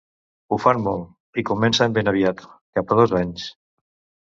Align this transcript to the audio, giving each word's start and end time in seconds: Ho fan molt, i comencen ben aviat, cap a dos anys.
Ho 0.53 0.57
fan 0.63 0.79
molt, 0.87 1.03
i 1.41 1.43
comencen 1.51 1.95
ben 1.99 2.11
aviat, 2.13 2.43
cap 2.79 2.97
a 2.97 3.01
dos 3.03 3.17
anys. 3.23 3.49